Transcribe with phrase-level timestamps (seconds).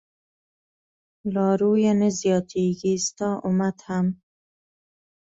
[1.33, 4.07] لارويه نه زياتېږي ستا امت هم